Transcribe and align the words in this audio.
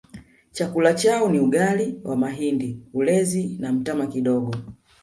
Chakula 0.51 0.93
chao 0.93 1.29
ni 1.29 1.39
ugali 1.39 1.99
wa 2.03 2.15
mahindi 2.15 2.79
ulezi 2.93 3.57
na 3.59 3.73
mtama 3.73 4.07
kidogo 4.07 4.55